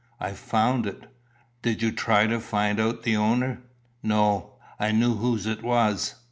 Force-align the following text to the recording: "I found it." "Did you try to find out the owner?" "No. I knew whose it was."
"I 0.19 0.31
found 0.31 0.87
it." 0.87 1.03
"Did 1.61 1.83
you 1.83 1.91
try 1.91 2.25
to 2.25 2.39
find 2.39 2.79
out 2.79 3.03
the 3.03 3.15
owner?" 3.15 3.61
"No. 4.01 4.55
I 4.79 4.91
knew 4.91 5.17
whose 5.17 5.45
it 5.45 5.61
was." 5.61 6.15